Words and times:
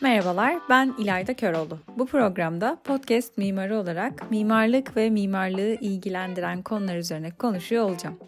Merhabalar, 0.00 0.58
ben 0.68 0.94
İlayda 0.98 1.34
Köroğlu. 1.34 1.78
Bu 1.98 2.06
programda 2.06 2.78
podcast 2.84 3.38
mimarı 3.38 3.78
olarak 3.78 4.30
mimarlık 4.30 4.96
ve 4.96 5.10
mimarlığı 5.10 5.74
ilgilendiren 5.80 6.62
konular 6.62 6.96
üzerine 6.96 7.30
konuşuyor 7.30 7.84
olacağım. 7.84 8.18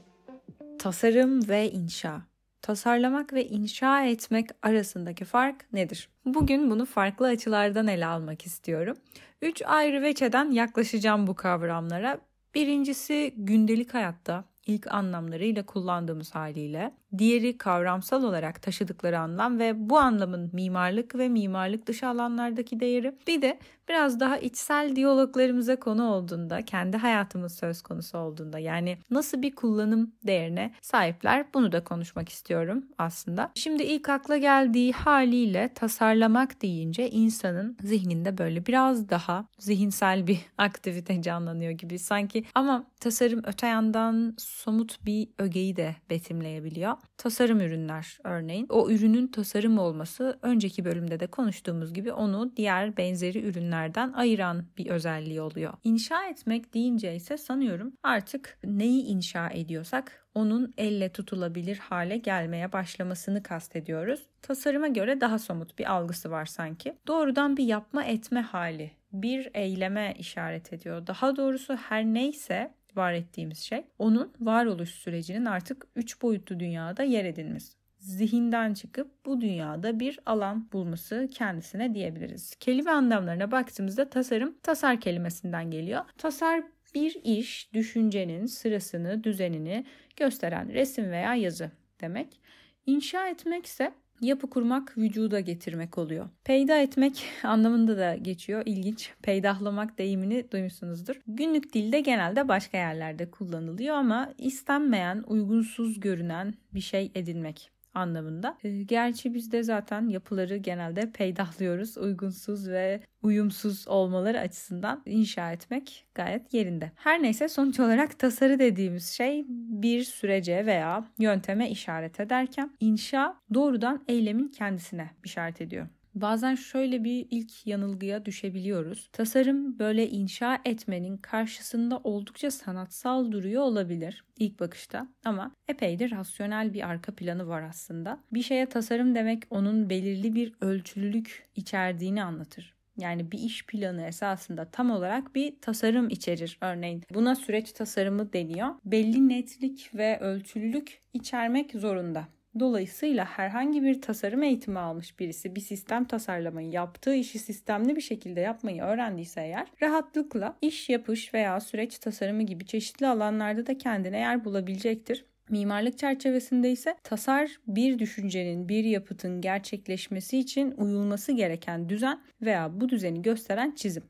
Tasarım 0.79 1.49
ve 1.49 1.71
inşa. 1.71 2.23
Tasarlamak 2.63 3.33
ve 3.33 3.47
inşa 3.47 4.05
etmek 4.05 4.49
arasındaki 4.63 5.25
fark 5.25 5.73
nedir? 5.73 6.09
Bugün 6.25 6.71
bunu 6.71 6.87
farklı 6.87 7.27
açılardan 7.27 7.87
ele 7.87 8.07
almak 8.07 8.47
istiyorum. 8.47 8.97
Üç 9.43 9.63
ayrı 9.63 10.03
veçeden 10.03 10.51
yaklaşacağım 10.51 11.27
bu 11.27 11.35
kavramlara. 11.35 12.19
Birincisi 12.55 13.35
gündelik 13.37 13.95
hayatta 13.95 14.45
ilk 14.67 14.95
anlamlarıyla 14.95 15.67
kullandığımız 15.67 16.35
haliyle, 16.35 16.95
diğeri 17.19 17.59
kavramsal 17.59 18.23
olarak 18.23 18.63
taşıdıkları 18.63 19.19
anlam 19.19 19.59
ve 19.59 19.89
bu 19.91 19.99
anlamın 19.99 20.51
mimarlık 20.53 21.15
ve 21.15 21.29
mimarlık 21.29 21.87
dışı 21.87 22.09
alanlardaki 22.09 22.81
değeri. 22.81 23.15
Bir 23.27 23.43
de 23.43 23.59
biraz 23.89 24.21
daha 24.21 24.39
içsel 24.39 24.97
diyaloglarımıza 24.97 25.77
konu 25.77 26.11
olduğunda, 26.13 26.63
kendi 26.63 26.97
hayatımız 26.97 27.55
söz 27.55 27.83
konusu 27.83 28.19
olduğunda 28.19 28.59
yani 28.59 28.99
nasıl 29.11 29.43
bir 29.43 29.55
kullanım 29.55 30.13
değerine 30.27 30.75
sahipler 30.81 31.47
bunu 31.55 31.73
da 31.73 31.85
konuşmak 31.85 32.29
istiyorum 32.29 32.85
aslında. 32.99 33.51
Şimdi 33.55 33.83
ilk 33.83 34.09
akla 34.09 34.37
geldiği 34.37 34.93
haliyle 34.93 35.71
tasarlamak 35.75 36.63
deyince 36.63 37.11
insanın 37.11 37.77
zihninde 37.83 38.39
böyle 38.39 38.67
biraz 38.67 39.09
daha 39.09 39.47
zihinsel 39.59 40.27
bir 40.27 40.39
aktivite 40.59 41.23
canlanıyor 41.23 41.73
gibi 41.73 41.99
sanki 41.99 42.45
ama 42.55 42.85
tasarım 43.01 43.43
öte 43.45 43.67
yandan 43.67 44.35
somut 44.39 45.07
bir 45.07 45.29
ögeyi 45.39 45.77
de 45.77 45.97
betimleyebiliyor. 46.11 46.98
Tasarım 47.19 47.61
ürünler 47.61 48.19
örneğin. 48.25 48.67
O 48.69 48.91
ürünün 48.91 49.27
tasarım 49.27 49.79
olması 49.79 50.39
önceki 50.43 50.85
bölümde 50.85 51.21
de 51.21 51.27
konuştuğumuz 51.27 51.95
gibi 51.95 52.13
onu 52.13 52.57
diğer 52.57 52.97
benzeri 52.97 53.43
ürünlerden 53.45 54.13
ayıran 54.13 54.65
bir 54.79 54.87
özelliği 54.87 55.41
oluyor. 55.41 55.75
İnşa 55.85 56.29
etmek 56.29 56.75
deyince 56.75 57.15
ise 57.15 57.37
sanıyorum 57.37 57.93
artık 58.03 58.59
neyi 58.65 59.03
inşa 59.03 59.51
ediyorsak 59.51 60.27
onun 60.35 60.75
elle 60.79 61.13
tutulabilir 61.13 61.79
hale 61.79 62.17
gelmeye 62.17 62.73
başlamasını 62.73 63.43
kastediyoruz. 63.43 64.27
Tasarıma 64.43 64.89
göre 64.89 65.21
daha 65.21 65.39
somut 65.39 65.79
bir 65.79 65.93
algısı 65.93 66.31
var 66.31 66.47
sanki. 66.47 66.97
Doğrudan 67.07 67.57
bir 67.57 67.65
yapma 67.65 68.05
etme 68.05 68.41
hali, 68.41 68.91
bir 69.13 69.51
eyleme 69.55 70.15
işaret 70.19 70.73
ediyor. 70.73 71.07
Daha 71.07 71.37
doğrusu 71.37 71.77
her 71.77 72.05
neyse 72.05 72.75
var 72.99 73.13
ettiğimiz 73.13 73.59
şey 73.59 73.85
onun 73.99 74.33
varoluş 74.41 74.91
sürecinin 74.91 75.45
artık 75.45 75.87
üç 75.97 76.23
boyutlu 76.23 76.61
dünyada 76.61 77.03
yer 77.03 77.25
edinmesi 77.25 77.79
zihinden 77.99 78.75
çıkıp 78.75 79.27
bu 79.27 79.41
dünyada 79.41 80.01
bir 80.01 80.19
alan 80.27 80.73
bulması 80.73 81.29
kendisine 81.35 81.95
diyebiliriz. 81.95 82.55
Kelime 82.61 82.91
anlamlarına 82.91 83.51
baktığımızda 83.51 84.11
tasarım 84.11 84.59
tasar 84.63 85.01
kelimesinden 85.01 85.71
geliyor. 85.71 86.05
Tasar 86.19 86.63
bir 86.95 87.21
iş, 87.25 87.73
düşüncenin 87.73 88.47
sırasını, 88.47 89.25
düzenini 89.25 89.87
gösteren 90.17 90.73
resim 90.73 91.11
veya 91.11 91.35
yazı 91.35 91.71
demek. 92.01 92.41
İnşa 92.87 93.29
etmek 93.29 93.67
ise 93.67 93.93
Yapı 94.21 94.51
kurmak, 94.51 94.99
vücuda 94.99 95.41
getirmek 95.41 95.99
oluyor. 95.99 96.29
Peyda 96.45 96.79
etmek 96.79 97.25
anlamında 97.43 97.99
da 97.99 98.17
geçiyor. 98.17 98.63
İlginç. 98.67 99.13
Peydahlamak 99.23 99.99
deyimini 99.99 100.51
duymuşsunuzdur. 100.51 101.21
Günlük 101.27 101.73
dilde 101.75 102.01
genelde 102.01 102.49
başka 102.49 102.79
yerlerde 102.79 103.31
kullanılıyor 103.31 103.97
ama 103.97 104.35
istenmeyen, 104.39 105.25
uygunsuz 105.27 106.01
görünen 106.01 106.55
bir 106.75 106.81
şey 106.81 107.13
edinmek 107.15 107.78
anlamında. 107.99 108.59
Ee, 108.65 108.83
gerçi 108.83 109.35
biz 109.35 109.53
de 109.53 109.63
zaten 109.63 110.09
yapıları 110.09 110.57
genelde 110.57 111.11
peydahlıyoruz. 111.11 111.99
Uygunsuz 111.99 112.69
ve 112.69 113.01
uyumsuz 113.23 113.89
olmaları 113.89 114.41
açısından 114.41 115.03
inşa 115.07 115.53
etmek 115.53 116.07
gayet 116.15 116.55
yerinde. 116.55 116.93
Her 116.97 117.23
neyse 117.23 117.49
sonuç 117.49 117.81
olarak 117.81 118.19
tasarı 118.19 118.59
dediğimiz 118.59 119.07
şey 119.07 119.45
bir 119.49 120.03
sürece 120.05 120.67
veya 120.67 121.05
yönteme 121.19 121.71
işaret 121.71 122.21
ederken 122.21 122.71
inşa 122.81 123.41
doğrudan 123.55 124.05
eylemin 124.09 124.49
kendisine 124.49 125.11
işaret 125.25 125.61
ediyor. 125.61 125.87
Bazen 126.15 126.55
şöyle 126.55 127.05
bir 127.05 127.27
ilk 127.31 127.67
yanılgıya 127.67 128.25
düşebiliyoruz. 128.25 129.09
Tasarım 129.13 129.79
böyle 129.79 130.09
inşa 130.09 130.59
etmenin 130.65 131.17
karşısında 131.17 131.99
oldukça 132.05 132.51
sanatsal 132.51 133.33
duruyor 133.33 133.63
olabilir 133.63 134.25
ilk 134.39 134.61
bakışta 134.61 135.09
ama 135.25 135.51
epey 135.69 135.99
de 135.99 136.11
rasyonel 136.11 136.75
bir 136.75 136.89
arka 136.89 137.15
planı 137.15 137.49
var 137.49 137.63
aslında. 137.63 138.21
Bir 138.33 138.43
şeye 138.43 138.67
tasarım 138.67 139.15
demek 139.15 139.43
onun 139.51 139.91
belirli 139.91 140.35
bir 140.35 140.53
ölçülülük 140.61 141.47
içerdiğini 141.57 142.25
anlatır. 142.25 142.75
Yani 142.99 143.33
bir 143.33 143.39
iş 143.39 143.67
planı 143.67 144.07
esasında 144.07 144.71
tam 144.71 144.91
olarak 144.91 145.35
bir 145.35 145.61
tasarım 145.61 146.11
içerir 146.11 146.59
örneğin. 146.61 147.03
Buna 147.15 147.35
süreç 147.35 147.73
tasarımı 147.73 148.33
deniyor. 148.33 148.69
Belli 148.85 149.29
netlik 149.29 149.91
ve 149.95 150.19
ölçülülük 150.21 151.03
içermek 151.15 151.73
zorunda. 151.73 152.29
Dolayısıyla 152.61 153.25
herhangi 153.25 153.83
bir 153.83 154.03
tasarım 154.03 154.43
eğitimi 154.43 154.79
almış 154.79 155.19
birisi 155.19 155.57
bir 155.57 155.61
sistem 155.61 156.05
tasarlamayı 156.05 156.71
yaptığı 156.71 157.15
işi 157.15 157.39
sistemli 157.39 157.97
bir 157.97 158.01
şekilde 158.01 158.41
yapmayı 158.41 158.83
öğrendiyse 158.83 159.41
eğer 159.41 159.67
rahatlıkla 159.83 160.57
iş 160.63 160.89
yapış 160.89 161.35
veya 161.35 161.61
süreç 161.61 161.99
tasarımı 161.99 162.43
gibi 162.43 162.67
çeşitli 162.67 163.07
alanlarda 163.07 163.67
da 163.67 163.79
kendine 163.79 164.19
yer 164.19 164.45
bulabilecektir. 164.45 165.25
Mimarlık 165.51 165.99
çerçevesinde 165.99 166.71
ise 166.71 166.97
tasar 167.05 167.61
bir 167.67 167.99
düşüncenin, 167.99 168.69
bir 168.69 168.85
yapıtın 168.85 169.41
gerçekleşmesi 169.41 170.39
için 170.39 170.71
uyulması 170.71 171.33
gereken 171.33 171.89
düzen 171.89 172.21
veya 172.43 172.81
bu 172.81 172.89
düzeni 172.89 173.23
gösteren 173.23 173.71
çizim. 173.71 174.03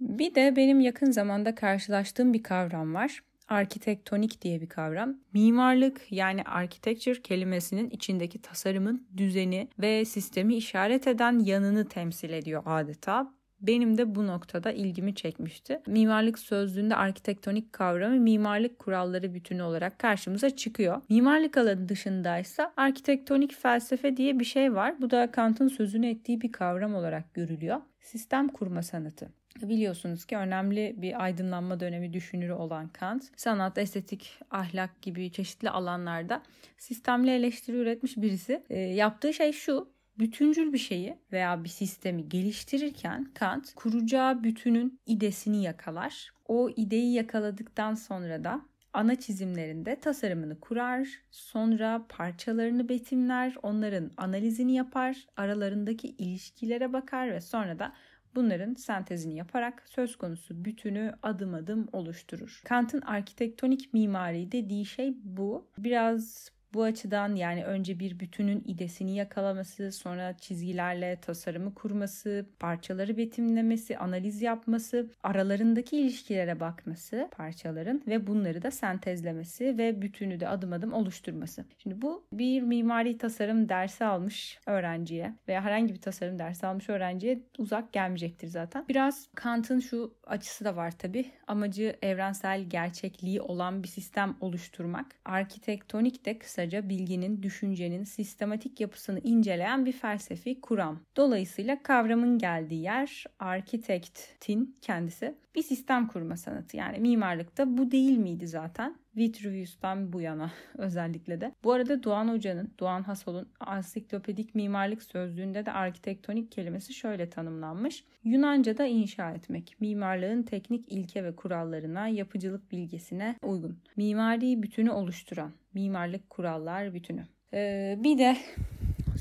Bir 0.00 0.34
de 0.34 0.56
benim 0.56 0.80
yakın 0.80 1.10
zamanda 1.10 1.54
karşılaştığım 1.54 2.32
bir 2.32 2.42
kavram 2.42 2.94
var 2.94 3.20
arkitektonik 3.48 4.42
diye 4.42 4.60
bir 4.60 4.68
kavram. 4.68 5.16
Mimarlık 5.32 6.12
yani 6.12 6.42
architecture 6.42 7.22
kelimesinin 7.22 7.90
içindeki 7.90 8.42
tasarımın 8.42 9.06
düzeni 9.16 9.68
ve 9.78 10.04
sistemi 10.04 10.56
işaret 10.56 11.06
eden 11.06 11.38
yanını 11.38 11.88
temsil 11.88 12.30
ediyor 12.30 12.62
adeta. 12.66 13.36
Benim 13.60 13.98
de 13.98 14.14
bu 14.14 14.26
noktada 14.26 14.72
ilgimi 14.72 15.14
çekmişti. 15.14 15.80
Mimarlık 15.86 16.38
sözlüğünde 16.38 16.96
arkitektonik 16.96 17.72
kavramı 17.72 18.20
mimarlık 18.20 18.78
kuralları 18.78 19.34
bütünü 19.34 19.62
olarak 19.62 19.98
karşımıza 19.98 20.50
çıkıyor. 20.50 21.00
Mimarlık 21.08 21.56
alanı 21.56 21.88
dışındaysa 21.88 22.72
arkitektonik 22.76 23.54
felsefe 23.54 24.16
diye 24.16 24.38
bir 24.38 24.44
şey 24.44 24.74
var. 24.74 24.94
Bu 25.00 25.10
da 25.10 25.30
Kant'ın 25.30 25.68
sözünü 25.68 26.06
ettiği 26.06 26.40
bir 26.40 26.52
kavram 26.52 26.94
olarak 26.94 27.34
görülüyor. 27.34 27.80
Sistem 28.00 28.48
kurma 28.48 28.82
sanatı. 28.82 29.28
Biliyorsunuz 29.62 30.24
ki 30.24 30.36
önemli 30.36 30.94
bir 30.96 31.24
aydınlanma 31.24 31.80
dönemi 31.80 32.12
düşünürü 32.12 32.52
olan 32.52 32.88
Kant, 32.88 33.24
sanat, 33.36 33.78
estetik, 33.78 34.38
ahlak 34.50 35.02
gibi 35.02 35.32
çeşitli 35.32 35.70
alanlarda 35.70 36.42
sistemli 36.78 37.30
eleştiri 37.30 37.76
üretmiş 37.76 38.16
birisi. 38.16 38.62
E, 38.70 38.78
yaptığı 38.78 39.34
şey 39.34 39.52
şu, 39.52 39.88
bütüncül 40.18 40.72
bir 40.72 40.78
şeyi 40.78 41.18
veya 41.32 41.64
bir 41.64 41.68
sistemi 41.68 42.28
geliştirirken 42.28 43.30
Kant 43.34 43.74
kuracağı 43.74 44.44
bütünün 44.44 45.00
idesini 45.06 45.62
yakalar. 45.62 46.30
O 46.48 46.70
ideyi 46.76 47.14
yakaladıktan 47.14 47.94
sonra 47.94 48.44
da 48.44 48.60
ana 48.92 49.20
çizimlerinde 49.20 50.00
tasarımını 50.00 50.60
kurar, 50.60 51.08
sonra 51.30 52.06
parçalarını 52.08 52.88
betimler, 52.88 53.54
onların 53.62 54.10
analizini 54.16 54.74
yapar, 54.74 55.26
aralarındaki 55.36 56.08
ilişkilere 56.08 56.92
bakar 56.92 57.30
ve 57.30 57.40
sonra 57.40 57.78
da 57.78 57.92
Bunların 58.36 58.74
sentezini 58.74 59.36
yaparak 59.36 59.82
söz 59.86 60.16
konusu 60.16 60.64
bütünü 60.64 61.14
adım 61.22 61.54
adım 61.54 61.88
oluşturur. 61.92 62.60
Kant'ın 62.64 63.00
arkitektonik 63.00 63.94
mimari 63.94 64.52
dediği 64.52 64.84
şey 64.84 65.14
bu. 65.24 65.68
Biraz 65.78 66.50
bu 66.76 66.82
açıdan 66.82 67.34
yani 67.34 67.64
önce 67.64 67.98
bir 67.98 68.20
bütünün 68.20 68.62
idesini 68.66 69.14
yakalaması, 69.16 69.92
sonra 69.92 70.36
çizgilerle 70.36 71.16
tasarımı 71.20 71.74
kurması, 71.74 72.46
parçaları 72.58 73.16
betimlemesi, 73.16 73.98
analiz 73.98 74.42
yapması, 74.42 75.10
aralarındaki 75.22 75.98
ilişkilere 75.98 76.60
bakması 76.60 77.28
parçaların 77.36 78.02
ve 78.06 78.26
bunları 78.26 78.62
da 78.62 78.70
sentezlemesi 78.70 79.78
ve 79.78 80.02
bütünü 80.02 80.40
de 80.40 80.48
adım 80.48 80.72
adım 80.72 80.92
oluşturması. 80.92 81.64
Şimdi 81.78 82.02
bu 82.02 82.24
bir 82.32 82.62
mimari 82.62 83.18
tasarım 83.18 83.68
dersi 83.68 84.04
almış 84.04 84.58
öğrenciye 84.66 85.34
veya 85.48 85.62
herhangi 85.62 85.94
bir 85.94 86.00
tasarım 86.00 86.38
dersi 86.38 86.66
almış 86.66 86.88
öğrenciye 86.88 87.40
uzak 87.58 87.92
gelmeyecektir 87.92 88.48
zaten. 88.48 88.84
Biraz 88.88 89.28
Kant'ın 89.34 89.80
şu 89.80 90.14
açısı 90.26 90.64
da 90.64 90.76
var 90.76 90.98
tabi. 90.98 91.26
Amacı 91.46 91.96
evrensel 92.02 92.62
gerçekliği 92.62 93.40
olan 93.40 93.82
bir 93.82 93.88
sistem 93.88 94.36
oluşturmak. 94.40 95.06
Arkitektonik 95.24 96.24
de 96.26 96.38
kısa 96.38 96.65
kısaca 96.66 96.88
bilginin, 96.88 97.42
düşüncenin 97.42 98.04
sistematik 98.04 98.80
yapısını 98.80 99.20
inceleyen 99.20 99.86
bir 99.86 99.92
felsefi 99.92 100.60
kuram. 100.60 101.00
Dolayısıyla 101.16 101.82
kavramın 101.82 102.38
geldiği 102.38 102.82
yer 102.82 103.24
arkitektin 103.38 104.76
kendisi 104.82 105.34
bir 105.54 105.62
sistem 105.62 106.08
kurma 106.08 106.36
sanatı. 106.36 106.76
Yani 106.76 106.98
mimarlıkta 106.98 107.78
bu 107.78 107.90
değil 107.90 108.18
miydi 108.18 108.46
zaten? 108.46 108.96
Vitruvius'tan 109.16 110.12
bu 110.12 110.20
yana 110.20 110.50
özellikle 110.78 111.40
de. 111.40 111.52
Bu 111.64 111.72
arada 111.72 112.02
Doğan 112.02 112.28
Hoca'nın, 112.28 112.70
Doğan 112.78 113.02
Hasol'un 113.02 113.48
ansiklopedik 113.60 114.54
mimarlık 114.54 115.02
sözlüğünde 115.02 115.66
de 115.66 115.72
arkitektonik 115.72 116.52
kelimesi 116.52 116.94
şöyle 116.94 117.30
tanımlanmış. 117.30 118.04
Yunanca'da 118.24 118.86
inşa 118.86 119.30
etmek, 119.30 119.76
mimarlığın 119.80 120.42
teknik 120.42 120.92
ilke 120.92 121.24
ve 121.24 121.36
kurallarına, 121.36 122.08
yapıcılık 122.08 122.72
bilgesine 122.72 123.36
uygun. 123.42 123.78
Mimari 123.96 124.62
bütünü 124.62 124.90
oluşturan, 124.90 125.52
mimarlık 125.74 126.30
kurallar 126.30 126.94
bütünü. 126.94 127.26
Ee, 127.54 127.98
bir 127.98 128.18
de 128.18 128.36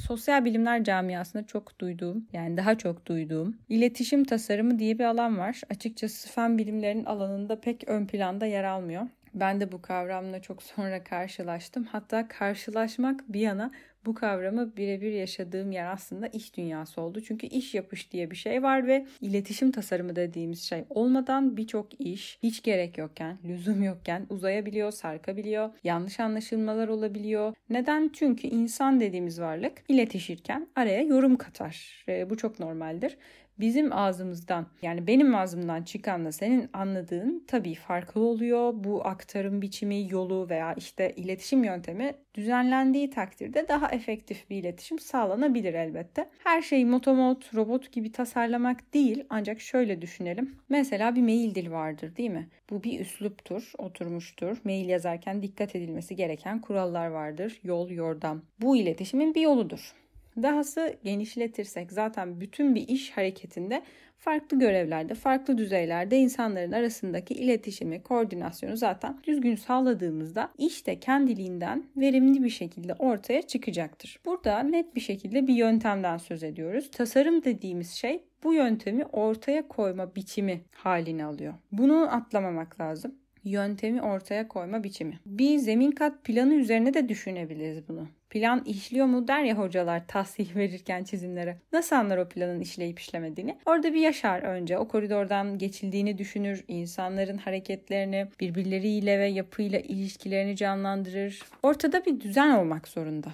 sosyal 0.08 0.46
bilimler 0.46 0.84
camiasında 0.84 1.46
çok 1.46 1.80
duyduğum 1.80 2.28
yani 2.34 2.58
daha 2.58 2.78
çok 2.78 3.06
duyduğum 3.06 3.58
iletişim 3.70 4.24
tasarımı 4.24 4.80
diye 4.80 5.00
bir 5.00 5.04
alan 5.04 5.38
var. 5.38 5.62
Açıkçası 5.70 6.30
fen 6.30 6.58
bilimlerinin 6.58 7.06
alanında 7.06 7.62
pek 7.62 7.88
ön 7.88 8.08
planda 8.08 8.46
yer 8.46 8.64
almıyor. 8.64 9.08
Ben 9.36 9.62
de 9.62 9.72
bu 9.72 9.82
kavramla 9.82 10.42
çok 10.42 10.64
sonra 10.64 11.04
karşılaştım. 11.04 11.84
Hatta 11.84 12.28
karşılaşmak 12.28 13.34
bir 13.34 13.40
yana 13.40 13.72
bu 14.06 14.14
kavramı 14.14 14.78
birebir 14.78 15.12
yaşadığım 15.12 15.72
yer 15.72 15.94
aslında 15.94 16.28
iş 16.28 16.58
dünyası 16.58 17.02
oldu. 17.02 17.22
Çünkü 17.22 17.48
iş 17.48 17.74
yapış 17.74 18.12
diye 18.12 18.32
bir 18.32 18.36
şey 18.36 18.64
var 18.64 18.88
ve 18.88 19.08
iletişim 19.22 19.72
tasarımı 19.72 20.16
dediğimiz 20.16 20.64
şey 20.64 20.84
olmadan 20.90 21.58
birçok 21.58 22.02
iş 22.02 22.40
hiç 22.44 22.64
gerek 22.64 22.98
yokken, 22.98 23.38
lüzum 23.46 23.84
yokken 23.84 24.26
uzayabiliyor, 24.30 24.92
sarkabiliyor, 24.92 25.70
yanlış 25.84 26.20
anlaşılmalar 26.20 26.88
olabiliyor. 26.88 27.54
Neden? 27.70 28.10
Çünkü 28.14 28.48
insan 28.48 29.00
dediğimiz 29.00 29.42
varlık 29.42 29.74
iletişirken 29.88 30.68
araya 30.76 31.02
yorum 31.02 31.36
katar. 31.36 32.06
E, 32.10 32.30
bu 32.30 32.38
çok 32.38 32.60
normaldir 32.60 33.18
bizim 33.60 33.94
ağzımızdan 33.94 34.68
yani 34.82 35.08
benim 35.08 35.36
ağzımdan 35.36 35.84
çıkanla 35.84 36.32
senin 36.32 36.70
anladığın 36.74 37.44
tabii 37.48 37.76
farklı 37.76 38.22
oluyor. 38.22 38.74
Bu 38.76 39.08
aktarım 39.08 39.62
biçimi, 39.62 40.08
yolu 40.10 40.50
veya 40.50 40.74
işte 40.74 41.14
iletişim 41.16 41.64
yöntemi 41.64 42.14
düzenlendiği 42.34 43.10
takdirde 43.10 43.68
daha 43.68 43.88
efektif 43.88 44.50
bir 44.50 44.58
iletişim 44.58 45.00
sağlanabilir 45.00 45.74
elbette. 45.74 46.30
Her 46.44 46.62
şeyi 46.62 46.86
motomot, 46.86 47.56
robot 47.56 47.92
gibi 47.92 48.12
tasarlamak 48.12 48.94
değil 48.94 49.24
ancak 49.30 49.62
şöyle 49.62 50.02
düşünelim. 50.02 50.56
Mesela 50.70 51.16
bir 51.16 51.22
mail 51.22 51.56
dil 51.56 51.72
vardır 51.72 52.16
değil 52.16 52.30
mi? 52.30 52.50
Bu 52.70 52.84
bir 52.84 53.00
üsluptur, 53.00 53.72
oturmuştur. 53.78 54.58
Mail 54.64 54.90
yazarken 54.90 55.42
dikkat 55.42 55.76
edilmesi 55.76 56.16
gereken 56.16 56.62
kurallar 56.62 57.08
vardır. 57.08 57.60
Yol, 57.64 57.90
yordam. 57.90 58.42
Bu 58.62 58.78
iletişimin 58.78 59.36
bir 59.36 59.42
yoludur. 59.42 60.05
Dahası 60.42 60.96
genişletirsek 61.04 61.92
zaten 61.92 62.42
bütün 62.42 62.76
bir 62.76 62.88
iş 62.88 63.12
hareketinde 63.12 63.82
farklı 64.18 64.60
görevlerde, 64.60 65.14
farklı 65.14 65.58
düzeylerde 65.58 66.18
insanların 66.18 66.72
arasındaki 66.72 67.34
iletişimi, 67.34 68.04
koordinasyonu 68.04 68.78
zaten 68.78 69.20
düzgün 69.24 69.56
sağladığımızda 69.56 70.52
iş 70.58 70.88
de 70.88 71.00
kendiliğinden 71.00 71.84
verimli 71.98 72.44
bir 72.44 72.50
şekilde 72.50 72.94
ortaya 72.94 73.42
çıkacaktır. 73.42 74.20
Burada 74.26 74.60
net 74.60 74.96
bir 74.96 75.02
şekilde 75.02 75.48
bir 75.48 75.54
yöntemden 75.54 76.18
söz 76.18 76.44
ediyoruz. 76.44 76.92
Tasarım 76.92 77.44
dediğimiz 77.44 77.92
şey 77.92 78.24
bu 78.44 78.54
yöntemi 78.54 79.06
ortaya 79.06 79.68
koyma 79.68 80.16
biçimi 80.16 80.62
halini 80.72 81.26
alıyor. 81.26 81.54
Bunu 81.72 82.16
atlamamak 82.16 82.80
lazım 82.80 83.16
yöntemi 83.46 84.02
ortaya 84.02 84.48
koyma 84.48 84.84
biçimi. 84.84 85.20
Bir 85.26 85.58
zemin 85.58 85.92
kat 85.92 86.24
planı 86.24 86.54
üzerine 86.54 86.94
de 86.94 87.10
düşünebiliriz 87.10 87.88
bunu. 87.88 88.08
Plan 88.30 88.64
işliyor 88.66 89.06
mu 89.06 89.28
der 89.28 89.44
ya 89.44 89.58
hocalar 89.58 90.08
tahsil 90.08 90.46
verirken 90.56 91.04
çizimlere. 91.04 91.58
Nasıl 91.74 91.96
anlar 91.96 92.18
o 92.18 92.30
planın 92.30 92.60
işleyip 92.60 93.00
işlemediğini? 93.00 93.58
Orada 93.66 93.94
bir 93.94 94.02
yaşar 94.02 94.42
önce. 94.42 94.78
O 94.78 94.88
koridordan 94.88 95.58
geçildiğini 95.58 96.18
düşünür. 96.18 96.64
insanların 96.68 97.38
hareketlerini 97.38 98.28
birbirleriyle 98.40 99.20
ve 99.20 99.28
yapıyla 99.28 99.80
ilişkilerini 99.80 100.56
canlandırır. 100.56 101.40
Ortada 101.64 102.06
bir 102.06 102.20
düzen 102.20 102.56
olmak 102.56 102.88
zorunda. 102.88 103.30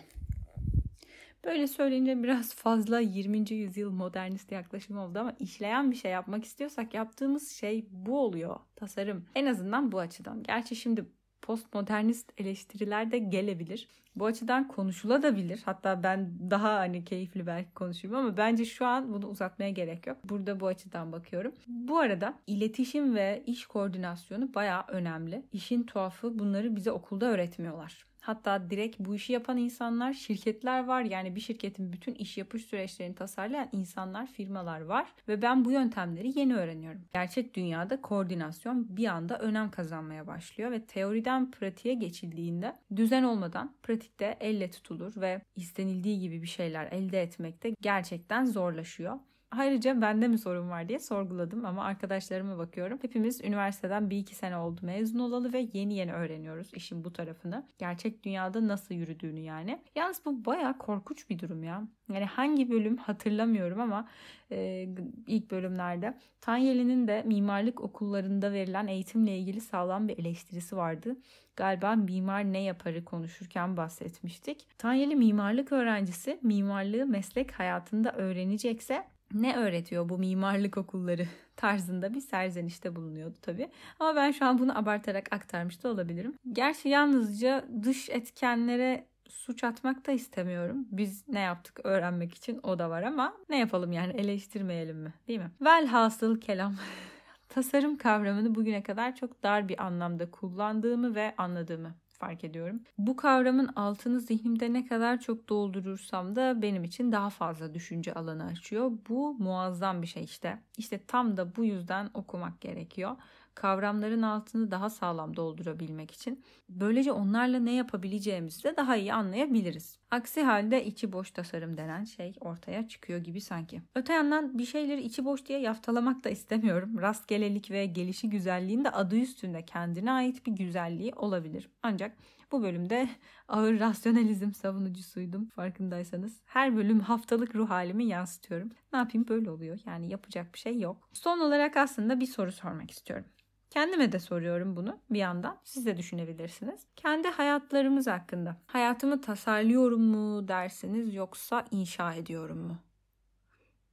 Böyle 1.46 1.68
söyleyince 1.68 2.24
biraz 2.24 2.56
fazla 2.56 3.00
20. 3.00 3.52
yüzyıl 3.52 3.92
modernist 3.92 4.52
yaklaşım 4.52 4.98
oldu 4.98 5.20
ama 5.20 5.34
işleyen 5.40 5.92
bir 5.92 5.96
şey 5.96 6.12
yapmak 6.12 6.46
istiyorsak 6.46 6.94
yaptığımız 6.94 7.52
şey 7.52 7.86
bu 7.92 8.20
oluyor. 8.20 8.60
Tasarım. 8.76 9.26
En 9.36 9.46
azından 9.46 9.92
bu 9.92 10.00
açıdan. 10.00 10.44
Gerçi 10.44 10.76
şimdi 10.76 11.06
postmodernist 11.42 12.32
eleştiriler 12.38 13.12
de 13.12 13.18
gelebilir. 13.18 13.88
Bu 14.16 14.26
açıdan 14.26 14.68
konuşulabilir. 14.68 15.62
Hatta 15.66 16.04
ben 16.04 16.52
daha 16.52 16.74
hani 16.80 17.06
keyifli 17.06 17.48
belki 17.48 17.74
konuşayım 17.74 18.16
ama 18.16 18.38
bence 18.38 18.66
şu 18.66 18.86
an 18.86 19.14
bunu 19.14 19.28
uzatmaya 19.28 19.72
gerek 19.72 20.08
yok. 20.08 20.18
Burada 20.24 20.60
bu 20.60 20.68
açıdan 20.68 21.12
bakıyorum. 21.12 21.54
Bu 21.68 22.00
arada 22.00 22.34
iletişim 22.48 23.16
ve 23.16 23.44
iş 23.46 23.66
koordinasyonu 23.66 24.54
bayağı 24.54 24.84
önemli. 24.88 25.44
İşin 25.52 25.84
tuhafı 25.84 26.40
bunları 26.40 26.76
bize 26.76 26.92
okulda 26.92 27.26
öğretmiyorlar. 27.26 28.11
Hatta 28.22 28.70
direkt 28.70 29.00
bu 29.00 29.16
işi 29.16 29.34
yapan 29.34 29.58
insanlar, 29.58 30.14
şirketler 30.14 30.86
var. 30.86 31.02
Yani 31.02 31.36
bir 31.36 31.42
şirketin 31.42 31.94
bütün 31.94 32.16
iş 32.16 32.38
yapış 32.38 32.66
süreçlerini 32.66 33.16
tasarlayan 33.16 33.70
insanlar, 33.72 34.28
firmalar 34.28 34.82
var. 34.82 35.14
Ve 35.28 35.42
ben 35.42 35.66
bu 35.66 35.72
yöntemleri 35.72 36.40
yeni 36.40 36.56
öğreniyorum. 36.56 37.02
Gerçek 37.14 37.54
dünyada 37.54 38.02
koordinasyon 38.02 38.98
bir 38.98 39.08
anda 39.08 39.40
önem 39.40 39.72
kazanmaya 39.72 40.28
başlıyor 40.28 40.72
ve 40.72 40.86
teoriden 40.86 41.52
pratiğe 41.52 41.94
geçildiğinde 41.94 42.76
düzen 42.96 43.24
olmadan 43.24 43.76
pratikte 43.84 44.38
elle 44.40 44.72
tutulur 44.72 45.22
ve 45.22 45.42
istenildiği 45.56 46.20
gibi 46.20 46.42
bir 46.42 46.48
şeyler 46.48 46.86
elde 46.92 47.22
etmekte 47.22 47.76
gerçekten 47.82 48.46
zorlaşıyor. 48.46 49.20
Ayrıca 49.58 50.02
bende 50.02 50.28
mi 50.28 50.38
sorun 50.38 50.70
var 50.70 50.90
diye 50.90 51.00
sorguladım 51.00 51.66
ama 51.66 51.84
arkadaşlarıma 51.84 52.58
bakıyorum. 52.58 53.00
Hepimiz 53.02 53.42
üniversiteden 53.42 54.10
bir 54.10 54.18
iki 54.18 54.36
sene 54.36 54.58
oldu 54.58 54.80
mezun 54.84 55.20
olalı 55.20 55.54
ve 55.54 55.68
yeni 55.74 55.94
yeni 55.94 56.14
öğreniyoruz 56.14 56.74
işin 56.74 57.04
bu 57.04 57.14
tarafını. 57.14 57.68
Gerçek 57.78 58.24
dünyada 58.24 58.68
nasıl 58.68 58.96
yürüdüğünü 58.96 59.40
yani. 59.40 59.82
Yalnız 59.96 60.22
bu 60.26 60.46
baya 60.46 60.78
korkunç 60.78 61.30
bir 61.30 61.40
durum 61.40 61.64
ya. 61.64 61.88
Yani 62.14 62.26
hangi 62.26 62.70
bölüm 62.70 62.98
hatırlamıyorum 62.98 63.80
ama 63.80 64.08
e, 64.52 64.88
ilk 65.28 65.52
bölümlerde 65.52 66.18
Tanyeli'nin 66.42 67.08
de 67.08 67.24
mimarlık 67.26 67.82
okullarında 67.82 68.54
verilen 68.54 68.88
eğitimle 68.88 69.38
ilgili 69.38 69.62
sağlam 69.62 70.08
bir 70.08 70.18
eleştirisi 70.18 70.78
vardı. 70.78 71.18
Galiba 71.56 71.96
mimar 71.96 72.44
ne 72.44 72.62
yaparı 72.62 73.06
konuşurken 73.06 73.78
bahsetmiştik. 73.78 74.68
Tanyeli 74.78 75.16
mimarlık 75.16 75.72
öğrencisi 75.72 76.40
mimarlığı 76.42 77.06
meslek 77.06 77.52
hayatında 77.52 78.12
öğrenecekse 78.12 79.04
ne 79.34 79.56
öğretiyor 79.56 80.10
bu 80.10 80.18
mimarlık 80.18 80.78
okulları 80.78 81.28
tarzında 81.56 82.14
bir 82.14 82.22
serzenişte 82.22 82.96
bulunuyordu 82.96 83.38
tabii. 83.42 83.70
Ama 84.00 84.16
ben 84.16 84.32
şu 84.32 84.46
an 84.46 84.60
bunu 84.60 84.78
abartarak 84.78 85.34
aktarmış 85.34 85.84
da 85.84 85.90
olabilirim. 85.90 86.34
Gerçi 86.54 86.90
yalnızca 86.90 87.66
dış 87.84 88.10
etkenlere 88.10 89.06
suç 89.30 89.64
atmak 89.64 90.08
da 90.08 90.12
istemiyorum. 90.12 90.88
Biz 90.92 91.28
ne 91.28 91.40
yaptık 91.40 91.80
öğrenmek 91.84 92.34
için 92.34 92.60
o 92.64 92.80
da 92.80 92.90
var 92.90 93.04
ama 93.04 93.34
ne 93.50 93.60
yapalım 93.60 93.92
yani 93.92 94.14
eleştirmeyelim 94.14 94.98
mi 94.98 95.14
değil 95.28 95.40
mi? 95.40 95.52
Velhasıl 95.62 96.42
kelam. 96.42 96.76
Tasarım 97.50 97.98
kavramını 97.98 98.56
bugüne 98.56 98.84
kadar 98.84 99.16
çok 99.16 99.44
dar 99.44 99.70
bir 99.70 99.86
anlamda 99.86 100.32
kullandığımı 100.32 101.16
ve 101.16 101.34
anladığımı 101.38 101.96
fark 102.22 102.44
ediyorum. 102.44 102.82
Bu 102.98 103.16
kavramın 103.16 103.68
altını 103.68 104.20
zihnimde 104.20 104.74
ne 104.74 104.86
kadar 104.86 105.20
çok 105.20 105.50
doldurursam 105.50 106.36
da 106.36 106.62
benim 106.62 106.84
için 106.84 107.12
daha 107.12 107.30
fazla 107.30 107.74
düşünce 107.74 108.14
alanı 108.14 108.46
açıyor. 108.46 108.92
Bu 109.10 109.34
muazzam 109.34 110.02
bir 110.02 110.08
şey 110.08 110.24
işte. 110.24 110.60
İşte 110.78 111.00
tam 111.08 111.38
da 111.38 111.56
bu 111.56 111.66
yüzden 111.66 112.10
okumak 112.14 112.62
gerekiyor 112.62 113.16
kavramların 113.56 114.22
altını 114.22 114.72
daha 114.72 114.90
sağlam 114.90 115.36
doldurabilmek 115.36 116.12
için. 116.12 116.44
Böylece 116.70 117.12
onlarla 117.12 117.60
ne 117.60 117.74
yapabileceğimizi 117.74 118.64
de 118.64 118.78
daha 118.78 118.96
iyi 118.96 119.14
anlayabiliriz. 119.14 119.98
Aksi 120.12 120.44
halde 120.44 120.86
içi 120.86 121.14
boş 121.14 121.32
tasarım 121.32 121.78
denen 121.78 122.04
şey 122.04 122.36
ortaya 122.40 122.88
çıkıyor 122.88 123.20
gibi 123.20 123.42
sanki. 123.42 123.82
Öte 123.96 124.14
yandan 124.14 124.58
bir 124.58 124.66
şeyleri 124.66 125.02
içi 125.02 125.26
boş 125.26 125.46
diye 125.46 125.60
yaftalamak 125.60 126.24
da 126.24 126.30
istemiyorum. 126.30 127.02
Rastgelelik 127.02 127.72
ve 127.72 127.86
gelişi 127.86 128.30
güzelliğin 128.30 128.84
de 128.84 128.92
adı 128.92 129.16
üstünde 129.16 129.66
kendine 129.66 130.12
ait 130.12 130.46
bir 130.46 130.52
güzelliği 130.52 131.14
olabilir. 131.16 131.70
Ancak 131.84 132.18
bu 132.52 132.64
bölümde 132.64 133.10
ağır 133.48 133.80
rasyonalizm 133.80 134.54
savunucusuydum 134.54 135.46
farkındaysanız. 135.46 136.42
Her 136.46 136.76
bölüm 136.76 137.00
haftalık 137.00 137.56
ruh 137.56 137.70
halimi 137.70 138.06
yansıtıyorum. 138.06 138.70
Ne 138.94 139.00
yapayım 139.00 139.28
böyle 139.28 139.52
oluyor. 139.52 139.80
Yani 139.86 140.10
yapacak 140.10 140.54
bir 140.54 140.60
şey 140.60 140.80
yok. 140.80 141.10
Son 141.14 141.40
olarak 141.40 141.78
aslında 141.78 142.20
bir 142.20 142.26
soru 142.26 142.52
sormak 142.52 142.92
istiyorum. 142.92 143.26
Kendime 143.72 144.12
de 144.12 144.20
soruyorum 144.20 144.76
bunu 144.76 145.00
bir 145.10 145.20
yandan. 145.20 145.58
Siz 145.64 145.86
de 145.86 145.98
düşünebilirsiniz. 145.98 146.82
Kendi 146.96 147.28
hayatlarımız 147.28 148.08
hakkında. 148.08 148.58
Hayatımı 148.68 149.22
tasarlıyorum 149.22 150.02
mu 150.02 150.48
dersiniz 150.48 151.14
yoksa 151.14 151.66
inşa 151.72 152.14
ediyorum 152.14 152.58
mu? 152.58 152.78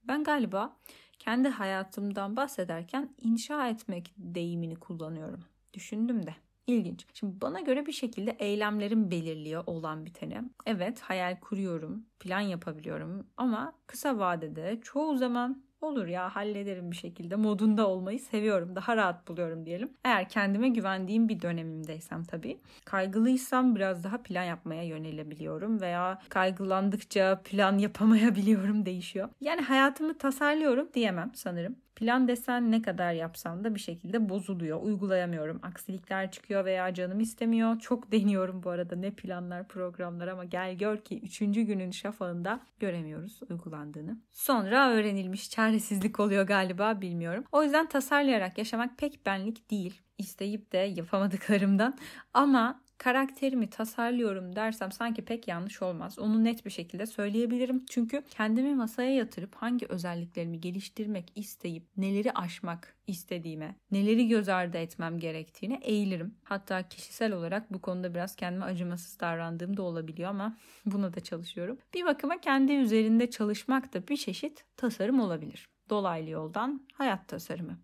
Ben 0.04 0.24
galiba 0.24 0.76
kendi 1.18 1.48
hayatımdan 1.48 2.36
bahsederken 2.36 3.14
inşa 3.18 3.68
etmek 3.68 4.14
deyimini 4.16 4.76
kullanıyorum. 4.76 5.40
Düşündüm 5.74 6.26
de. 6.26 6.34
İlginç. 6.66 7.06
Şimdi 7.14 7.40
bana 7.40 7.60
göre 7.60 7.86
bir 7.86 7.92
şekilde 7.92 8.30
eylemlerim 8.30 9.10
belirliyor 9.10 9.62
olan 9.66 10.06
biteni. 10.06 10.42
Evet 10.66 11.00
hayal 11.00 11.40
kuruyorum, 11.40 12.06
plan 12.20 12.40
yapabiliyorum 12.40 13.26
ama 13.36 13.72
kısa 13.86 14.18
vadede 14.18 14.80
çoğu 14.82 15.16
zaman 15.16 15.62
olur 15.80 16.06
ya 16.06 16.36
hallederim 16.36 16.90
bir 16.90 16.96
şekilde 16.96 17.36
modunda 17.36 17.88
olmayı 17.88 18.20
seviyorum. 18.20 18.76
Daha 18.76 18.96
rahat 18.96 19.28
buluyorum 19.28 19.66
diyelim. 19.66 19.90
Eğer 20.04 20.28
kendime 20.28 20.68
güvendiğim 20.68 21.28
bir 21.28 21.42
dönemimdeysem 21.42 22.24
tabii. 22.24 22.60
Kaygılıysam 22.84 23.76
biraz 23.76 24.04
daha 24.04 24.22
plan 24.22 24.42
yapmaya 24.42 24.82
yönelebiliyorum 24.82 25.80
veya 25.80 26.18
kaygılandıkça 26.28 27.40
plan 27.44 27.78
yapamayabiliyorum 27.78 28.86
değişiyor. 28.86 29.28
Yani 29.40 29.60
hayatımı 29.60 30.18
tasarlıyorum 30.18 30.88
diyemem 30.94 31.30
sanırım. 31.34 31.76
Plan 31.98 32.28
desen 32.28 32.72
ne 32.72 32.82
kadar 32.82 33.12
yapsam 33.12 33.64
da 33.64 33.74
bir 33.74 33.80
şekilde 33.80 34.28
bozuluyor. 34.28 34.82
Uygulayamıyorum. 34.82 35.60
Aksilikler 35.62 36.30
çıkıyor 36.30 36.64
veya 36.64 36.94
canım 36.94 37.20
istemiyor. 37.20 37.78
Çok 37.78 38.12
deniyorum 38.12 38.62
bu 38.62 38.70
arada 38.70 38.96
ne 38.96 39.10
planlar 39.10 39.68
programlar 39.68 40.28
ama 40.28 40.44
gel 40.44 40.74
gör 40.74 40.96
ki 40.96 41.20
3. 41.20 41.38
günün 41.38 41.90
şafağında 41.90 42.60
göremiyoruz 42.80 43.40
uygulandığını. 43.50 44.18
Sonra 44.30 44.90
öğrenilmiş 44.90 45.50
çaresizlik 45.50 46.20
oluyor 46.20 46.46
galiba 46.46 47.00
bilmiyorum. 47.00 47.44
O 47.52 47.62
yüzden 47.62 47.88
tasarlayarak 47.88 48.58
yaşamak 48.58 48.98
pek 48.98 49.26
benlik 49.26 49.70
değil. 49.70 50.02
İsteyip 50.18 50.72
de 50.72 50.78
yapamadıklarımdan 50.78 51.98
ama 52.34 52.80
karakterimi 52.98 53.70
tasarlıyorum 53.70 54.56
dersem 54.56 54.92
sanki 54.92 55.24
pek 55.24 55.48
yanlış 55.48 55.82
olmaz. 55.82 56.18
Onu 56.18 56.44
net 56.44 56.64
bir 56.64 56.70
şekilde 56.70 57.06
söyleyebilirim. 57.06 57.84
Çünkü 57.90 58.22
kendimi 58.30 58.74
masaya 58.74 59.14
yatırıp 59.14 59.54
hangi 59.54 59.86
özelliklerimi 59.86 60.60
geliştirmek 60.60 61.32
isteyip 61.34 61.86
neleri 61.96 62.32
aşmak 62.32 62.96
istediğime, 63.06 63.76
neleri 63.90 64.28
göz 64.28 64.48
ardı 64.48 64.78
etmem 64.78 65.18
gerektiğine 65.18 65.80
eğilirim. 65.82 66.34
Hatta 66.44 66.88
kişisel 66.88 67.32
olarak 67.32 67.72
bu 67.72 67.80
konuda 67.80 68.14
biraz 68.14 68.36
kendime 68.36 68.64
acımasız 68.64 69.20
davrandığım 69.20 69.76
da 69.76 69.82
olabiliyor 69.82 70.30
ama 70.30 70.56
buna 70.86 71.14
da 71.14 71.20
çalışıyorum. 71.20 71.78
Bir 71.94 72.04
bakıma 72.04 72.40
kendi 72.40 72.72
üzerinde 72.72 73.30
çalışmak 73.30 73.94
da 73.94 74.08
bir 74.08 74.16
çeşit 74.16 74.64
tasarım 74.76 75.20
olabilir. 75.20 75.68
Dolaylı 75.90 76.30
yoldan 76.30 76.86
hayat 76.92 77.28
tasarımı. 77.28 77.78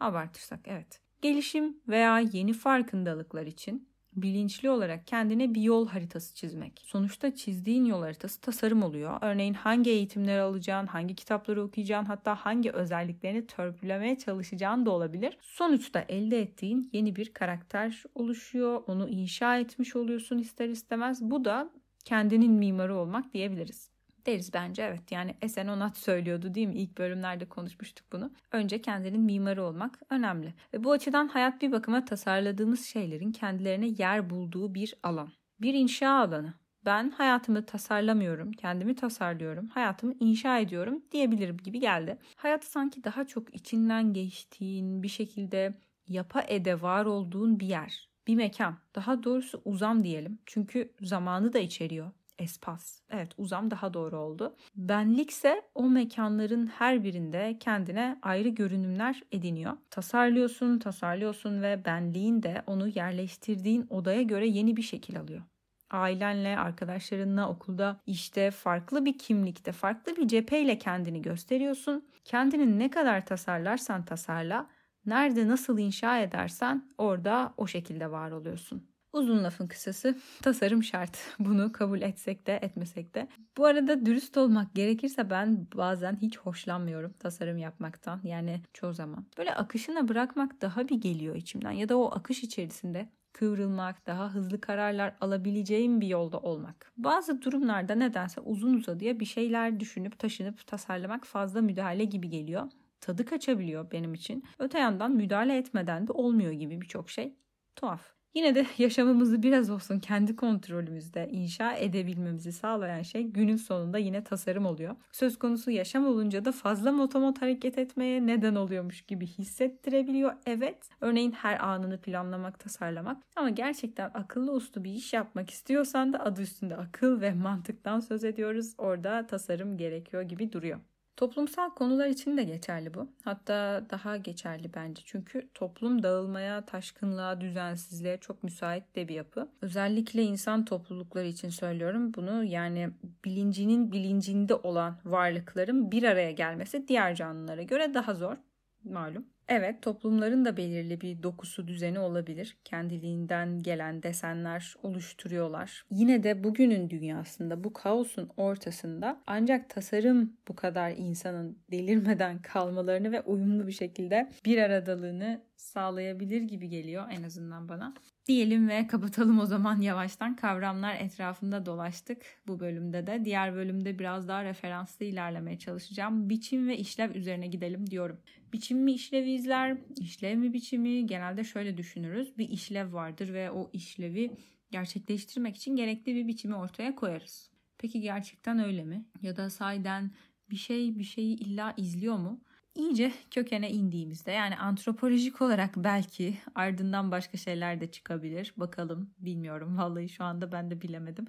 Abartırsak 0.00 0.60
evet. 0.64 1.00
Gelişim 1.22 1.80
veya 1.88 2.18
yeni 2.18 2.52
farkındalıklar 2.52 3.46
için 3.46 3.88
bilinçli 4.16 4.70
olarak 4.70 5.06
kendine 5.06 5.54
bir 5.54 5.62
yol 5.62 5.88
haritası 5.88 6.34
çizmek. 6.34 6.82
Sonuçta 6.84 7.34
çizdiğin 7.34 7.84
yol 7.84 8.02
haritası 8.02 8.40
tasarım 8.40 8.82
oluyor. 8.82 9.18
Örneğin 9.20 9.54
hangi 9.54 9.90
eğitimleri 9.90 10.40
alacağın, 10.40 10.86
hangi 10.86 11.14
kitapları 11.14 11.62
okuyacağın, 11.62 12.04
hatta 12.04 12.34
hangi 12.34 12.70
özelliklerini 12.70 13.46
törpülemeye 13.46 14.18
çalışacağın 14.18 14.86
da 14.86 14.90
olabilir. 14.90 15.38
Sonuçta 15.40 16.04
elde 16.08 16.40
ettiğin 16.40 16.90
yeni 16.92 17.16
bir 17.16 17.32
karakter 17.32 18.02
oluşuyor. 18.14 18.82
Onu 18.86 19.08
inşa 19.08 19.58
etmiş 19.58 19.96
oluyorsun 19.96 20.38
ister 20.38 20.68
istemez. 20.68 21.22
Bu 21.22 21.44
da 21.44 21.70
kendinin 22.04 22.52
mimarı 22.52 22.96
olmak 22.96 23.32
diyebiliriz 23.32 23.95
deriz 24.26 24.54
bence 24.54 24.82
evet. 24.82 25.12
Yani 25.12 25.34
Esen 25.42 25.68
Onat 25.68 25.96
söylüyordu 25.96 26.54
değil 26.54 26.66
mi? 26.66 26.74
İlk 26.74 26.98
bölümlerde 26.98 27.44
konuşmuştuk 27.48 28.06
bunu. 28.12 28.30
Önce 28.52 28.82
kendinin 28.82 29.20
mimarı 29.20 29.64
olmak 29.64 30.00
önemli. 30.10 30.54
Ve 30.74 30.84
bu 30.84 30.92
açıdan 30.92 31.28
hayat 31.28 31.62
bir 31.62 31.72
bakıma 31.72 32.04
tasarladığımız 32.04 32.84
şeylerin 32.84 33.32
kendilerine 33.32 33.86
yer 33.98 34.30
bulduğu 34.30 34.74
bir 34.74 34.94
alan. 35.02 35.32
Bir 35.60 35.74
inşa 35.74 36.10
alanı. 36.10 36.54
Ben 36.84 37.10
hayatımı 37.10 37.66
tasarlamıyorum, 37.66 38.52
kendimi 38.52 38.94
tasarlıyorum, 38.94 39.68
hayatımı 39.68 40.14
inşa 40.20 40.58
ediyorum 40.58 41.02
diyebilirim 41.12 41.56
gibi 41.56 41.80
geldi. 41.80 42.18
Hayat 42.36 42.64
sanki 42.64 43.04
daha 43.04 43.26
çok 43.26 43.54
içinden 43.54 44.12
geçtiğin, 44.12 45.02
bir 45.02 45.08
şekilde 45.08 45.74
yapa 46.08 46.44
ede 46.48 46.82
var 46.82 47.04
olduğun 47.04 47.60
bir 47.60 47.66
yer 47.66 48.08
bir 48.26 48.36
mekan. 48.36 48.78
Daha 48.94 49.22
doğrusu 49.22 49.62
uzam 49.64 50.04
diyelim. 50.04 50.38
Çünkü 50.46 50.92
zamanı 51.00 51.52
da 51.52 51.58
içeriyor 51.58 52.10
espas. 52.38 53.00
Evet 53.10 53.32
uzam 53.38 53.70
daha 53.70 53.94
doğru 53.94 54.18
oldu. 54.18 54.56
Benlikse 54.76 55.62
o 55.74 55.90
mekanların 55.90 56.66
her 56.66 57.04
birinde 57.04 57.56
kendine 57.60 58.18
ayrı 58.22 58.48
görünümler 58.48 59.22
ediniyor. 59.32 59.72
Tasarlıyorsun, 59.90 60.78
tasarlıyorsun 60.78 61.62
ve 61.62 61.84
benliğin 61.84 62.42
de 62.42 62.62
onu 62.66 62.88
yerleştirdiğin 62.88 63.86
odaya 63.90 64.22
göre 64.22 64.46
yeni 64.46 64.76
bir 64.76 64.82
şekil 64.82 65.20
alıyor 65.20 65.42
ailenle, 65.90 66.58
arkadaşlarınla, 66.58 67.48
okulda, 67.48 68.00
işte 68.06 68.50
farklı 68.50 69.04
bir 69.04 69.18
kimlikte, 69.18 69.72
farklı 69.72 70.16
bir 70.16 70.28
cepheyle 70.28 70.78
kendini 70.78 71.22
gösteriyorsun. 71.22 72.08
Kendini 72.24 72.78
ne 72.78 72.90
kadar 72.90 73.26
tasarlarsan 73.26 74.04
tasarla, 74.04 74.66
nerede 75.06 75.48
nasıl 75.48 75.78
inşa 75.78 76.18
edersen 76.18 76.88
orada 76.98 77.54
o 77.56 77.66
şekilde 77.66 78.10
var 78.10 78.30
oluyorsun. 78.30 78.95
Uzun 79.16 79.44
lafın 79.44 79.66
kısası 79.66 80.14
tasarım 80.42 80.82
şart. 80.82 81.18
Bunu 81.38 81.72
kabul 81.72 82.02
etsek 82.02 82.46
de 82.46 82.58
etmesek 82.62 83.14
de. 83.14 83.28
Bu 83.56 83.64
arada 83.64 84.06
dürüst 84.06 84.36
olmak 84.36 84.74
gerekirse 84.74 85.30
ben 85.30 85.66
bazen 85.74 86.18
hiç 86.22 86.38
hoşlanmıyorum 86.38 87.12
tasarım 87.12 87.58
yapmaktan. 87.58 88.20
Yani 88.24 88.60
çoğu 88.72 88.92
zaman. 88.92 89.26
Böyle 89.38 89.54
akışına 89.54 90.08
bırakmak 90.08 90.60
daha 90.60 90.88
bir 90.88 91.00
geliyor 91.00 91.36
içimden. 91.36 91.70
Ya 91.70 91.88
da 91.88 91.98
o 91.98 92.14
akış 92.14 92.42
içerisinde 92.42 93.08
kıvrılmak, 93.32 94.06
daha 94.06 94.34
hızlı 94.34 94.60
kararlar 94.60 95.14
alabileceğim 95.20 96.00
bir 96.00 96.08
yolda 96.08 96.38
olmak. 96.38 96.92
Bazı 96.96 97.42
durumlarda 97.42 97.94
nedense 97.94 98.40
uzun 98.40 98.74
uzadıya 98.74 99.20
bir 99.20 99.24
şeyler 99.24 99.80
düşünüp 99.80 100.18
taşınıp 100.18 100.66
tasarlamak 100.66 101.26
fazla 101.26 101.62
müdahale 101.62 102.04
gibi 102.04 102.30
geliyor. 102.30 102.70
Tadı 103.00 103.24
kaçabiliyor 103.24 103.90
benim 103.90 104.14
için. 104.14 104.44
Öte 104.58 104.78
yandan 104.78 105.12
müdahale 105.12 105.56
etmeden 105.56 106.06
de 106.06 106.12
olmuyor 106.12 106.52
gibi 106.52 106.80
birçok 106.80 107.10
şey. 107.10 107.36
Tuhaf. 107.76 108.15
Yine 108.36 108.54
de 108.54 108.66
yaşamımızı 108.78 109.42
biraz 109.42 109.70
olsun 109.70 109.98
kendi 110.00 110.36
kontrolümüzde 110.36 111.28
inşa 111.32 111.72
edebilmemizi 111.72 112.52
sağlayan 112.52 113.02
şey 113.02 113.22
günün 113.22 113.56
sonunda 113.56 113.98
yine 113.98 114.24
tasarım 114.24 114.66
oluyor. 114.66 114.96
Söz 115.12 115.38
konusu 115.38 115.70
yaşam 115.70 116.06
olunca 116.06 116.44
da 116.44 116.52
fazla 116.52 116.92
motomot 116.92 117.42
hareket 117.42 117.78
etmeye 117.78 118.26
neden 118.26 118.54
oluyormuş 118.54 119.02
gibi 119.02 119.26
hissettirebiliyor. 119.26 120.32
Evet, 120.46 120.88
örneğin 121.00 121.32
her 121.32 121.64
anını 121.64 122.00
planlamak, 122.00 122.60
tasarlamak 122.60 123.22
ama 123.36 123.50
gerçekten 123.50 124.10
akıllı 124.14 124.52
uslu 124.52 124.84
bir 124.84 124.92
iş 124.92 125.12
yapmak 125.12 125.50
istiyorsan 125.50 126.12
da 126.12 126.20
adı 126.20 126.42
üstünde 126.42 126.76
akıl 126.76 127.20
ve 127.20 127.32
mantıktan 127.32 128.00
söz 128.00 128.24
ediyoruz. 128.24 128.74
Orada 128.78 129.26
tasarım 129.26 129.76
gerekiyor 129.76 130.22
gibi 130.22 130.52
duruyor. 130.52 130.80
Toplumsal 131.16 131.70
konular 131.70 132.06
için 132.06 132.36
de 132.36 132.44
geçerli 132.44 132.94
bu. 132.94 133.08
Hatta 133.24 133.86
daha 133.90 134.16
geçerli 134.16 134.74
bence. 134.74 135.02
Çünkü 135.04 135.48
toplum 135.54 136.02
dağılmaya, 136.02 136.66
taşkınlığa, 136.66 137.40
düzensizliğe 137.40 138.16
çok 138.16 138.44
müsait 138.44 138.96
de 138.96 139.08
bir 139.08 139.14
yapı. 139.14 139.48
Özellikle 139.62 140.22
insan 140.22 140.64
toplulukları 140.64 141.26
için 141.26 141.48
söylüyorum 141.48 142.14
bunu. 142.14 142.44
Yani 142.44 142.90
bilincinin 143.24 143.92
bilincinde 143.92 144.54
olan 144.54 144.98
varlıkların 145.04 145.90
bir 145.90 146.02
araya 146.02 146.30
gelmesi 146.30 146.88
diğer 146.88 147.14
canlılara 147.14 147.62
göre 147.62 147.94
daha 147.94 148.14
zor 148.14 148.36
malum. 148.84 149.35
Evet 149.48 149.82
toplumların 149.82 150.44
da 150.44 150.56
belirli 150.56 151.00
bir 151.00 151.22
dokusu 151.22 151.68
düzeni 151.68 151.98
olabilir. 151.98 152.56
Kendiliğinden 152.64 153.62
gelen 153.62 154.02
desenler 154.02 154.74
oluşturuyorlar. 154.82 155.84
Yine 155.90 156.22
de 156.22 156.44
bugünün 156.44 156.90
dünyasında 156.90 157.64
bu 157.64 157.72
kaosun 157.72 158.30
ortasında 158.36 159.22
ancak 159.26 159.70
tasarım 159.70 160.32
bu 160.48 160.56
kadar 160.56 160.90
insanın 160.90 161.58
delirmeden 161.70 162.42
kalmalarını 162.42 163.12
ve 163.12 163.20
uyumlu 163.20 163.66
bir 163.66 163.72
şekilde 163.72 164.30
bir 164.44 164.58
aradalığını 164.58 165.42
sağlayabilir 165.56 166.42
gibi 166.42 166.68
geliyor 166.68 167.04
en 167.10 167.22
azından 167.22 167.68
bana. 167.68 167.94
Diyelim 168.26 168.68
ve 168.68 168.86
kapatalım 168.86 169.40
o 169.40 169.46
zaman 169.46 169.80
yavaştan. 169.80 170.36
Kavramlar 170.36 170.96
etrafında 170.96 171.66
dolaştık 171.66 172.22
bu 172.46 172.60
bölümde 172.60 173.06
de. 173.06 173.24
Diğer 173.24 173.54
bölümde 173.54 173.98
biraz 173.98 174.28
daha 174.28 174.44
referanslı 174.44 175.04
ilerlemeye 175.04 175.58
çalışacağım. 175.58 176.30
Biçim 176.30 176.68
ve 176.68 176.76
işlev 176.76 177.14
üzerine 177.14 177.46
gidelim 177.46 177.90
diyorum. 177.90 178.18
Biçim 178.56 178.78
mi 178.78 178.92
işlevi 178.92 179.30
izler, 179.30 179.76
işlev 180.00 180.36
mi 180.36 180.52
biçimi? 180.52 181.06
Genelde 181.06 181.44
şöyle 181.44 181.76
düşünürüz. 181.76 182.38
Bir 182.38 182.48
işlev 182.48 182.92
vardır 182.92 183.32
ve 183.32 183.50
o 183.50 183.70
işlevi 183.72 184.30
gerçekleştirmek 184.70 185.56
için 185.56 185.76
gerekli 185.76 186.14
bir 186.14 186.26
biçimi 186.28 186.54
ortaya 186.54 186.94
koyarız. 186.94 187.50
Peki 187.78 188.00
gerçekten 188.00 188.58
öyle 188.58 188.84
mi? 188.84 189.04
Ya 189.22 189.36
da 189.36 189.50
sayden 189.50 190.10
bir 190.50 190.56
şey 190.56 190.98
bir 190.98 191.04
şeyi 191.04 191.36
illa 191.36 191.74
izliyor 191.76 192.16
mu? 192.16 192.40
iyice 192.74 193.12
kökene 193.30 193.70
indiğimizde 193.70 194.30
yani 194.30 194.56
antropolojik 194.56 195.42
olarak 195.42 195.76
belki 195.76 196.38
ardından 196.54 197.10
başka 197.10 197.38
şeyler 197.38 197.80
de 197.80 197.90
çıkabilir. 197.90 198.52
Bakalım 198.56 199.10
bilmiyorum 199.18 199.78
vallahi 199.78 200.08
şu 200.08 200.24
anda 200.24 200.52
ben 200.52 200.70
de 200.70 200.82
bilemedim. 200.82 201.26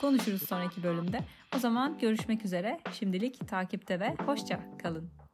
Konuşuruz 0.00 0.42
sonraki 0.42 0.82
bölümde. 0.82 1.20
O 1.56 1.58
zaman 1.58 1.98
görüşmek 1.98 2.44
üzere. 2.44 2.80
Şimdilik 2.92 3.48
takipte 3.48 4.00
ve 4.00 4.14
hoşça 4.26 4.78
kalın. 4.78 5.29